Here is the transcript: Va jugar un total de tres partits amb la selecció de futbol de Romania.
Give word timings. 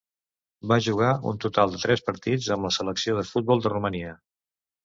Va 0.71 0.77
jugar 0.85 1.09
un 1.33 1.37
total 1.43 1.75
de 1.75 1.81
tres 1.83 2.03
partits 2.07 2.49
amb 2.57 2.69
la 2.69 2.75
selecció 2.81 3.19
de 3.21 3.27
futbol 3.33 3.63
de 3.67 3.73
Romania. 3.75 4.19